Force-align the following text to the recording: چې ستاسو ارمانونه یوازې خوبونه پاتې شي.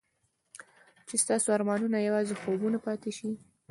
چې 1.07 1.15
ستاسو 1.23 1.47
ارمانونه 1.55 1.97
یوازې 2.07 2.35
خوبونه 2.41 2.77
پاتې 2.85 3.11
شي. 3.17 3.29